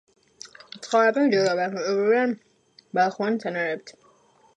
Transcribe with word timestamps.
ცხოვრობენ 0.85 1.29
ჯოგებად, 1.33 1.75
იკვებებიან 1.81 2.33
ბალახოვანი 2.99 3.37
მცენარეებით. 3.37 3.95